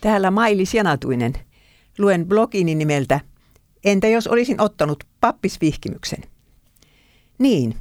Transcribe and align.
Täällä 0.00 0.30
Mailis 0.30 0.74
Janatuinen. 0.74 1.32
Luen 1.98 2.26
blogini 2.26 2.74
nimeltä 2.74 3.20
Entä 3.84 4.08
jos 4.08 4.26
olisin 4.26 4.60
ottanut 4.60 5.04
pappisvihkimyksen? 5.20 6.22
Niin, 7.38 7.74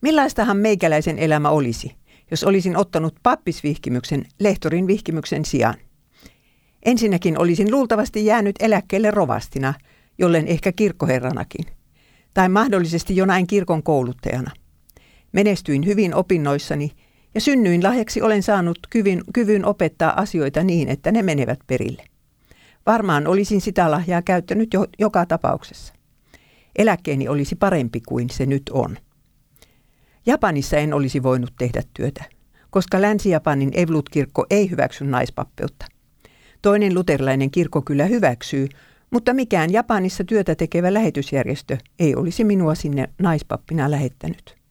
millaistahan 0.00 0.56
meikäläisen 0.56 1.18
elämä 1.18 1.50
olisi, 1.50 1.96
jos 2.30 2.44
olisin 2.44 2.76
ottanut 2.76 3.14
pappisvihkimyksen 3.22 4.24
lehtorin 4.40 4.86
vihkimyksen 4.86 5.44
sijaan? 5.44 5.74
Ensinnäkin 6.84 7.38
olisin 7.38 7.70
luultavasti 7.70 8.26
jäänyt 8.26 8.56
eläkkeelle 8.60 9.10
rovastina, 9.10 9.74
jollen 10.18 10.46
ehkä 10.48 10.72
kirkkoherranakin, 10.72 11.64
tai 12.34 12.48
mahdollisesti 12.48 13.16
jonain 13.16 13.46
kirkon 13.46 13.82
kouluttajana. 13.82 14.50
Menestyin 15.32 15.86
hyvin 15.86 16.14
opinnoissani 16.14 16.92
ja 17.34 17.40
synnyin 17.40 17.82
lahjaksi 17.82 18.22
olen 18.22 18.42
saanut 18.42 18.78
kyvyn, 18.90 19.22
kyvyn 19.34 19.64
opettaa 19.64 20.20
asioita 20.20 20.62
niin, 20.64 20.88
että 20.88 21.12
ne 21.12 21.22
menevät 21.22 21.58
perille. 21.66 22.04
Varmaan 22.86 23.26
olisin 23.26 23.60
sitä 23.60 23.90
lahjaa 23.90 24.22
käyttänyt 24.22 24.74
jo, 24.74 24.86
joka 24.98 25.26
tapauksessa. 25.26 25.94
Eläkkeeni 26.76 27.28
olisi 27.28 27.56
parempi 27.56 28.00
kuin 28.00 28.30
se 28.30 28.46
nyt 28.46 28.62
on. 28.72 28.96
Japanissa 30.26 30.76
en 30.76 30.94
olisi 30.94 31.22
voinut 31.22 31.52
tehdä 31.58 31.82
työtä, 31.94 32.24
koska 32.70 33.02
Länsi-Japanin 33.02 33.70
Evlut-kirkko 33.74 34.46
ei 34.50 34.70
hyväksy 34.70 35.04
naispappeutta. 35.04 35.86
Toinen 36.62 36.94
luterilainen 36.94 37.50
kirkko 37.50 37.82
kyllä 37.82 38.04
hyväksyy, 38.04 38.68
mutta 39.10 39.34
mikään 39.34 39.72
Japanissa 39.72 40.24
työtä 40.24 40.54
tekevä 40.54 40.94
lähetysjärjestö 40.94 41.78
ei 41.98 42.14
olisi 42.14 42.44
minua 42.44 42.74
sinne 42.74 43.10
naispappina 43.18 43.90
lähettänyt. 43.90 44.63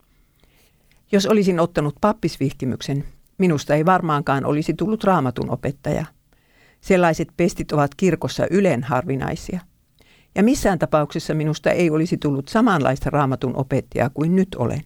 Jos 1.13 1.26
olisin 1.26 1.59
ottanut 1.59 1.95
pappisvihkimyksen, 2.02 3.03
minusta 3.38 3.76
ei 3.76 3.85
varmaankaan 3.85 4.45
olisi 4.45 4.73
tullut 4.73 5.03
raamatun 5.03 5.49
opettaja. 5.49 6.05
Sellaiset 6.81 7.28
pestit 7.38 7.72
ovat 7.72 7.95
kirkossa 7.95 8.47
ylen 8.52 8.83
harvinaisia. 8.83 9.59
Ja 10.36 10.44
missään 10.44 10.80
tapauksessa 10.80 11.33
minusta 11.33 11.72
ei 11.72 11.89
olisi 11.89 12.17
tullut 12.17 12.47
samanlaista 12.47 13.09
raamatun 13.09 13.55
opettajaa 13.55 14.09
kuin 14.09 14.36
nyt 14.36 14.55
olen. 14.55 14.81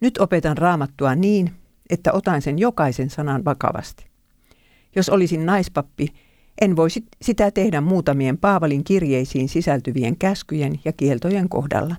Nyt 0.00 0.18
opetan 0.18 0.58
raamattua 0.58 1.14
niin, 1.14 1.50
että 1.90 2.12
otan 2.12 2.42
sen 2.42 2.58
jokaisen 2.58 3.10
sanan 3.10 3.44
vakavasti. 3.44 4.06
Jos 4.96 5.08
olisin 5.08 5.46
naispappi, 5.46 6.08
en 6.60 6.76
voisi 6.76 7.04
sitä 7.22 7.50
tehdä 7.50 7.80
muutamien 7.80 8.38
Paavalin 8.38 8.84
kirjeisiin 8.84 9.48
sisältyvien 9.48 10.16
käskyjen 10.16 10.80
ja 10.84 10.92
kieltojen 10.92 11.48
kohdalla. 11.48 11.96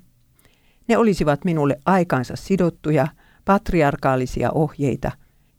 Ne 0.88 0.98
olisivat 0.98 1.46
minulle 1.46 1.80
aikansa 1.86 2.36
sidottuja, 2.36 3.08
patriarkaalisia 3.50 4.52
ohjeita, 4.52 5.12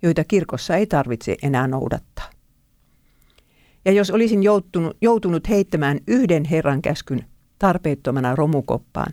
joita 0.03 0.25
kirkossa 0.25 0.77
ei 0.77 0.87
tarvitse 0.87 1.37
enää 1.43 1.67
noudattaa. 1.67 2.31
Ja 3.85 3.93
jos 3.93 4.11
olisin 4.11 4.43
joutunut, 4.43 4.97
joutunut 5.01 5.49
heittämään 5.49 5.99
yhden 6.07 6.45
Herran 6.45 6.83
käskyn 6.83 7.25
tarpeettomana 7.59 8.37
romukoppaan, 8.37 9.13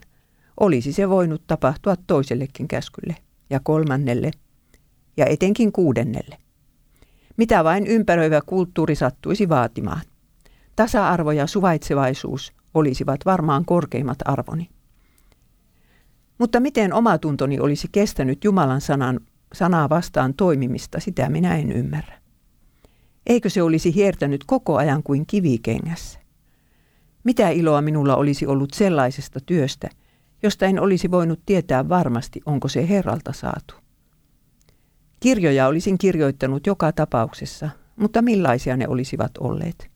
olisi 0.59 0.93
se 0.93 1.09
voinut 1.09 1.43
tapahtua 1.47 1.95
toisellekin 2.07 2.67
käskylle 2.67 3.15
ja 3.49 3.59
kolmannelle 3.63 4.31
ja 5.17 5.25
etenkin 5.25 5.71
kuudennelle. 5.71 6.37
Mitä 7.37 7.63
vain 7.63 7.87
ympäröivä 7.87 8.41
kulttuuri 8.45 8.95
sattuisi 8.95 9.49
vaatimaan. 9.49 10.01
Tasa-arvo 10.75 11.31
ja 11.31 11.47
suvaitsevaisuus 11.47 12.53
olisivat 12.73 13.19
varmaan 13.25 13.65
korkeimmat 13.65 14.19
arvoni. 14.25 14.69
Mutta 16.37 16.59
miten 16.59 16.93
omatuntoni 16.93 17.59
olisi 17.59 17.87
kestänyt 17.91 18.43
Jumalan 18.43 18.81
sanan, 18.81 19.19
sanaa 19.53 19.89
vastaan 19.89 20.33
toimimista, 20.33 20.99
sitä 20.99 21.29
minä 21.29 21.55
en 21.55 21.71
ymmärrä. 21.71 22.17
Eikö 23.27 23.49
se 23.49 23.61
olisi 23.61 23.95
hiertänyt 23.95 24.43
koko 24.43 24.77
ajan 24.77 25.03
kuin 25.03 25.25
kivikengässä? 25.27 26.19
Mitä 27.23 27.49
iloa 27.49 27.81
minulla 27.81 28.15
olisi 28.15 28.47
ollut 28.47 28.73
sellaisesta 28.73 29.39
työstä, 29.45 29.89
josta 30.43 30.65
en 30.65 30.79
olisi 30.79 31.11
voinut 31.11 31.39
tietää 31.45 31.89
varmasti, 31.89 32.41
onko 32.45 32.67
se 32.67 32.89
Herralta 32.89 33.33
saatu? 33.33 33.75
Kirjoja 35.19 35.67
olisin 35.67 35.97
kirjoittanut 35.97 36.67
joka 36.67 36.91
tapauksessa, 36.91 37.69
mutta 37.95 38.21
millaisia 38.21 38.77
ne 38.77 38.87
olisivat 38.87 39.31
olleet? 39.39 39.89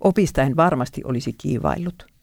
Opista 0.00 0.42
en 0.42 0.56
varmasti 0.56 1.00
olisi 1.04 1.32
kiivaillut. 1.32 2.15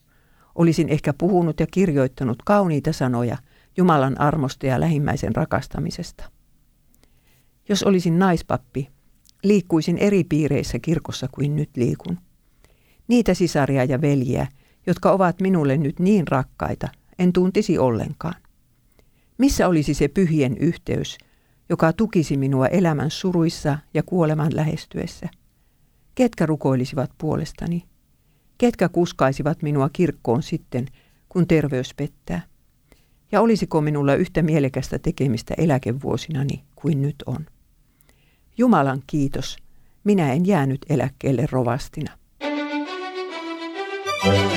Olisin 0.55 0.89
ehkä 0.89 1.13
puhunut 1.13 1.59
ja 1.59 1.67
kirjoittanut 1.71 2.37
kauniita 2.45 2.93
sanoja 2.93 3.37
Jumalan 3.77 4.21
armosta 4.21 4.65
ja 4.65 4.79
lähimmäisen 4.79 5.35
rakastamisesta. 5.35 6.31
Jos 7.69 7.83
olisin 7.83 8.19
naispappi, 8.19 8.89
liikkuisin 9.43 9.97
eri 9.97 10.23
piireissä 10.23 10.79
kirkossa 10.79 11.27
kuin 11.31 11.55
nyt 11.55 11.69
liikun. 11.75 12.17
Niitä 13.07 13.33
sisaria 13.33 13.83
ja 13.83 14.01
veljiä, 14.01 14.47
jotka 14.87 15.11
ovat 15.11 15.41
minulle 15.41 15.77
nyt 15.77 15.99
niin 15.99 16.27
rakkaita, 16.27 16.87
en 17.19 17.33
tuntisi 17.33 17.77
ollenkaan. 17.77 18.35
Missä 19.37 19.67
olisi 19.67 19.93
se 19.93 20.07
pyhien 20.07 20.57
yhteys, 20.57 21.17
joka 21.69 21.93
tukisi 21.93 22.37
minua 22.37 22.67
elämän 22.67 23.11
suruissa 23.11 23.77
ja 23.93 24.03
kuoleman 24.03 24.55
lähestyessä? 24.55 25.29
Ketkä 26.15 26.45
rukoilisivat 26.45 27.11
puolestani? 27.17 27.83
Ketkä 28.63 28.89
kuskaisivat 28.89 29.61
minua 29.61 29.89
kirkkoon 29.93 30.43
sitten, 30.43 30.85
kun 31.29 31.47
terveys 31.47 31.93
pettää? 31.93 32.41
Ja 33.31 33.41
olisiko 33.41 33.81
minulla 33.81 34.15
yhtä 34.15 34.41
mielekästä 34.41 34.99
tekemistä 34.99 35.53
eläkevuosinani 35.57 36.63
kuin 36.75 37.01
nyt 37.01 37.15
on? 37.25 37.45
Jumalan 38.57 39.03
kiitos, 39.07 39.57
minä 40.03 40.33
en 40.33 40.45
jäänyt 40.45 40.85
eläkkeelle 40.89 41.45
rovastina. 41.51 42.11
thank 44.23 44.51
you 44.51 44.52